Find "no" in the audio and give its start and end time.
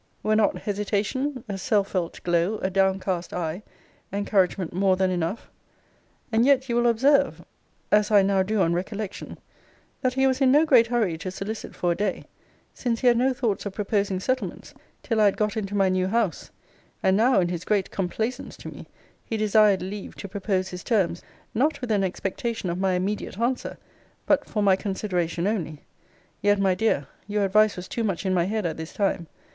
10.51-10.65, 13.17-13.31